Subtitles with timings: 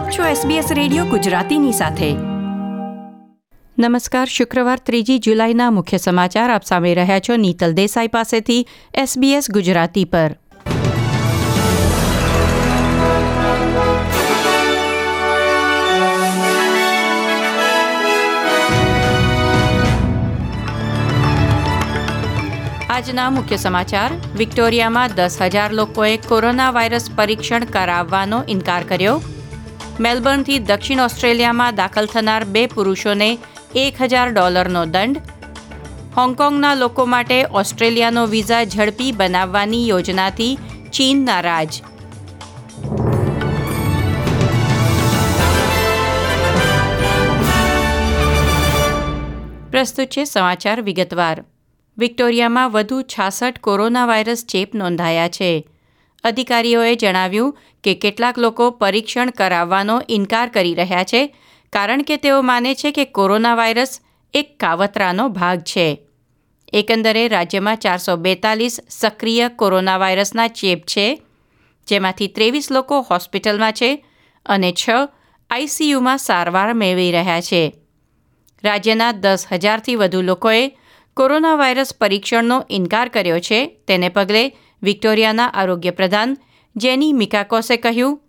[0.00, 2.12] આપ છો SBS radio ગુજરાતીની સાથે.
[3.78, 8.68] નમસ્કાર, શુક્રવાર ત્રીજી જુલાઈના મુખ્ય સમાચાર આપ સામે રહ્યા છો નીતલ દેસાઈ પાસેથી
[8.98, 10.36] SBS ગુજરાતી પર.
[22.90, 29.22] આજના મુખ્ય સમાચાર, વિક્ટોરિયામાં દસ હજાર લોકોએ કોરોના વાયરસ પરીક્ષણ કરાવવાનો ઇનકાર કર્યો.
[30.00, 33.38] મેલબર્નથી દક્ષિણ ઓસ્ટ્રેલિયામાં દાખલ થનાર બે પુરુષોને
[33.74, 35.18] એક હજાર ડોલરનો દંડ,
[36.16, 40.58] હોંગકોંગના લોકો માટે ઓસ્ટ્રેલિયાનો વિઝા ઝડપી બનાવવાની યોજનાથી
[40.92, 41.82] ચીન નારાજ
[49.70, 51.44] પ્રસ્તુત છે સમાચાર વિગતવાર.
[51.98, 55.52] વિક્ટોરિયામાં વધુ છાસઠ કોરોના વાયરસ ચેપ નોંધાયા છે.
[56.24, 61.22] અધિકારીઓએ જણાવ્યું કે કેટલાક લોકો પરીક્ષણ કરાવવાનો ઇનકાર કરી રહ્યા છે,
[61.72, 64.00] કારણ કે તેઓ માને છે કે કોરોના વાયરસ
[64.34, 65.86] એક કાવતરાનો ભાગ છે.
[66.72, 71.06] એકંદરે રાજ્યમાં ચારસો બેતાલીસ સક્રિય કોરોના વાયરસના ચેપ છે,
[71.86, 73.90] જેમાંથી ત્રેવીસ લોકો હોસ્પિટલમાં છે
[74.46, 74.88] અને છ
[75.50, 77.62] આઈસીયુમાં સારવાર મેળવી રહ્યા છે.
[78.64, 80.64] રાજ્યના દસ હજારથી વધુ લોકોએ
[81.16, 83.60] કોરોના વાયરસ પરીક્ષણનો ઇનકાર કર્યો છે.
[83.86, 84.42] તેને પગલે
[84.82, 86.36] વિક્ટોરિયાના આરોગ્ય પ્રધાન
[86.76, 88.20] જેની મિકાકોસે કહ્યું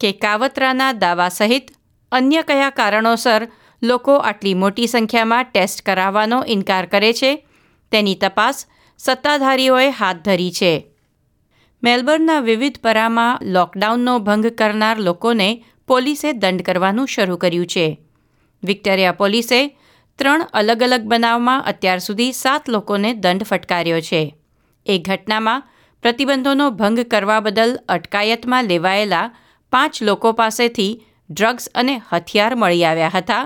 [0.00, 1.72] કે કાવતરાના દાવા સહિત
[2.12, 3.42] અન્ય કયા કારણોસર
[3.82, 7.46] લોકો આટલી મોટી સંખ્યામાં ટેસ્ટ કરાવવાનો ઇનકાર કરે છે,
[7.92, 8.66] તેની તપાસ
[8.98, 10.72] સત્તાધારીઓએ હાથ ધરી છે.
[11.82, 17.86] મેલબર્નના વિવિધ પરામાં લોકડાઉનનો ભંગ કરનાર લોકોને પોલીસે દંડ કરવાનું શરૂ કર્યું છે.
[18.62, 19.76] વિક્ટોરિયા પોલીસે
[20.18, 24.34] ત્રણ અલગ અલગ બનાવમાં અત્યાર સુધી સાત લોકોને દંડ ફટકાર્યો છે.
[24.86, 25.64] એક ઘટનામાં
[26.04, 29.32] પ્રતિબંધોનો ભંગ કરવા બદલ અટકાયતમાં લેવાયેલા
[29.72, 30.92] પાંચ લોકો પાસેથી
[31.30, 33.44] ડ્રગ્સ અને હથિયાર મળી આવ્યા હતા.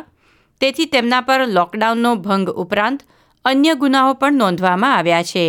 [0.61, 3.01] તેથી તેમના પર લોકડાઉનનો ભંગ ઉપરાંત
[3.45, 5.47] અન્ય ગુનાઓ પણ નોંધવામાં આવ્યા છે.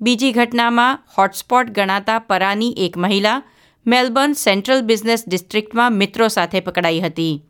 [0.00, 3.42] બીજી ઘટનામાં હોટસ્પોટ ગણાતા પરાની એક મહિલા
[3.86, 7.44] મેલબર્ન સેન્ટ્રલ બિઝનેસ ડિસ્ટ્રિક્ટમાં મિત્રો સાથે પકડાઈ હતી.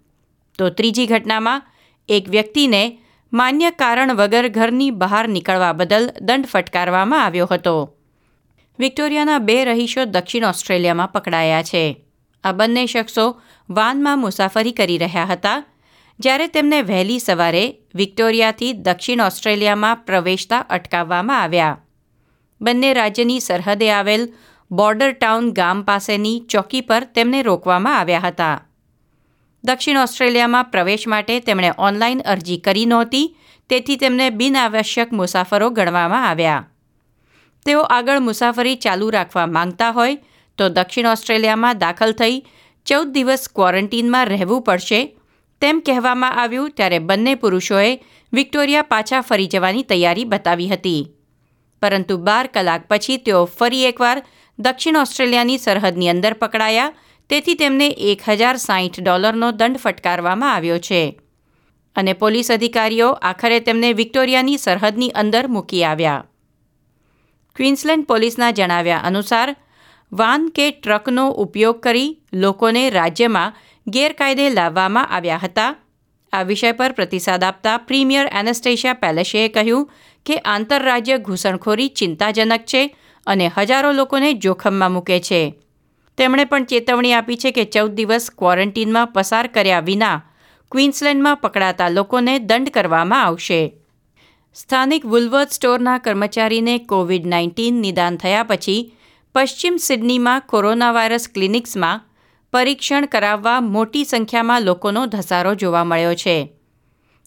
[0.59, 1.63] તો ત્રીજી ઘટનામાં
[2.09, 2.99] એક વ્યક્તિને
[3.33, 8.02] માન્ય કારણ વગર ઘરની બહાર નીકળવા બદલ દંડ ફટકારવામાં આવ્યો હતો.
[8.79, 12.05] વિક્ટોરિયાના બે રહીશો દક્ષિણ ઓસ્ટ્રેલિયામાં પકડાયા છે.
[12.45, 13.41] આ બંને શખ્સો
[13.71, 15.65] વાનમાં મુસાફરી કરી રહ્યા હતા,
[16.21, 21.79] જ્યારે તેમને વહેલી સવારે વિક્ટોરિયાથી દક્ષિણ ઓસ્ટ્રેલિયામાં પ્રવેશતા અટકાવવામાં આવ્યા.
[22.61, 24.33] બંને રાજ્યની સરહદે આવેલ
[24.71, 28.67] બોર્ડર ટાઉન ગામ પાસેની ચોકી પર તેમને રોકવામાં આવ્યા હતા.
[29.65, 33.37] દક્ષિણ ઓસ્ટ્રેલિયામાં પ્રવેશ માટે તેમણે ઓનલાઈન અરજી કરી નહોતી,
[33.69, 36.69] તેથી તેમને બિનઆવશ્યક મુસાફરો ગણવામાં આવ્યા.
[37.67, 40.17] તેઓ આગળ મુસાફરી ચાલુ રાખવા માંગતા હોય
[40.59, 42.45] તો દક્ષિણ ઓસ્ટ્રેલિયામાં દાખલ થઈ
[42.87, 45.01] ચૌદ દિવસ ક્વોરન્ટીનમાં રહેવું પડશે
[45.61, 47.91] તેમ કહેવામાં આવ્યું ત્યારે બંને પુરુષોએ
[48.33, 51.03] વિક્ટોરિયા પાછા ફરી જવાની તૈયારી બતાવી હતી.
[51.83, 54.23] પરંતુ બાર કલાક પછી તેઓ ફરી એકવાર
[54.59, 56.93] દક્ષિણ ઓસ્ટ્રેલિયાની સરહદની અંદર પકડાયા,
[57.31, 61.21] તેથી તેમને એક હજાર સાહીઠ ડોલરનો દંડ ફટકારવામાં આવ્યો છે.
[61.97, 66.25] અને પોલીસ અધિકારીઓ આખરે તેમને વિક્ટોરિયાની સરહદની અંદર મૂકી આવ્યા.
[67.57, 69.55] ક્વીન્સલેન્ડ પોલીસના જણાવ્યા અનુસાર,
[70.13, 73.55] વાન કે ટ્રકનો ઉપયોગ કરી લોકોને રાજ્યમાં
[73.87, 75.75] ગેરકાયદે લાવવામાં આવ્યા હતા.
[76.33, 79.91] આ વિષય પર પ્રતિસાદ આપતા પ્રીમિયર એનેસ્ટેશિયા પેલેશેએ કહ્યું
[80.27, 82.83] કે આંતરરાજ્ય ઘૂસણખોરી ચિંતાજનક છે
[83.27, 85.41] અને હજારો લોકોને જોખમમાં મૂકે છે.
[86.19, 90.19] તેમણે પણ ચેતવણી આપી છે કે ચૌદ દિવસ ક્વોરન્ટીનમાં પસાર કર્યા વિના
[90.73, 93.61] ક્વીન્સલેન્ડમાં પકડાતા લોકોને દંડ કરવામાં આવશે.
[94.55, 98.95] સ્થાનિક વુલવર્થ સ્ટોરના કર્મચારીને કોવિડ નાઇન્ટીન નિદાન થયા પછી
[99.35, 102.03] પશ્ચિમ સિડનીમાં કોરોના વાયરસ ક્લિનિક્સમાં
[102.53, 106.53] પરીક્ષણ કરાવવા મોટી સંખ્યામાં લોકોનો ધસારો જોવા મળ્યો છે.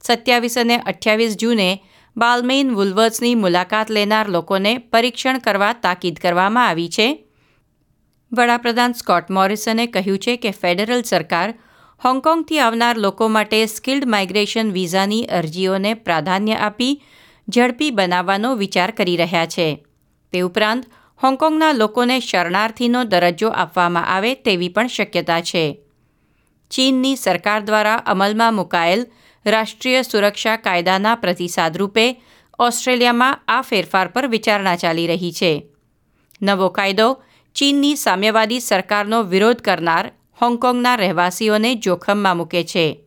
[0.04, 1.84] સત્યાવીસ અને અઠ્યાવીસ જૂને
[2.18, 7.26] બાલમેઇન વુલવર્સની મુલાકાત લેનાર લોકોને પરીક્ષણ કરવા તાકીદ કરવામાં આવી છે.
[8.34, 11.54] વડાપ્રધાન સ્કોટ મોરિસને કહ્યું છે કે ફેડરલ સરકાર
[12.04, 17.04] હોંગકોંગથી આવનાર લોકો માટે સ્કિલ્ડ માઇગ્રેશન વિઝાની અરજીઓને પ્રાધાન્ય આપી
[17.50, 19.86] ઝડપી બનાવવાનો વિચાર કરી રહ્યા છે.
[20.32, 20.86] તે ઉપરાંત,
[21.24, 25.80] હોંગકોંગના લોકોને શરણાર્થીનો દરજ્જો આપવામાં આવે તેવી પણ શક્યતા છે.
[26.72, 29.06] ચીનની સરકાર દ્વારા અમલમાં મુકાયેલ
[29.46, 32.22] રાષ્ટ્રીય સુરક્ષા કાયદાના પ્રતિસાદ રૂપે
[32.60, 35.68] ઓસ્ટ્રેલિયામાં આ ફેરફાર પર વિચારણા ચાલી રહી છે.
[36.42, 37.24] નવો કાયદો
[37.56, 40.12] ચીનની સામ્યવાદી સરકારનો વિરોધ કરનાર
[40.42, 43.00] હોંગકોંગના રહેવાસીઓને જોખમમાં મૂકે છે.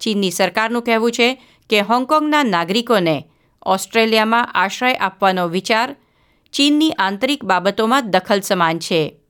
[0.00, 3.28] ચીનની સરકારનું કહેવું છે કે હોંગકોંગના નાગરિકોને
[3.66, 5.96] ઓસ્ટ્રેલિયામાં આશ્રય આપવાનો વિચાર
[6.52, 9.20] ચીનની આંતરિક બાબતોમાં દખલ સમાન છે.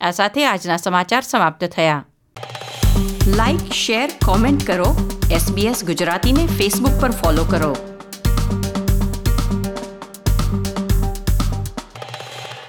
[0.00, 2.04] આ સાથે આજના સમાચાર સમાપ્ત થયા.
[3.26, 5.20] લાઇક શેર કોમેન્ટ કરો.
[5.30, 7.76] એસબીએસ ગુજરાતીને ફેસબુક પર ફોલો કરો.